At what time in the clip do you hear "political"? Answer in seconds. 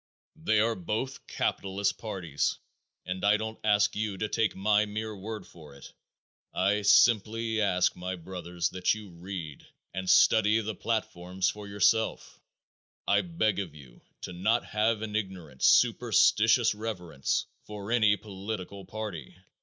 18.17-18.85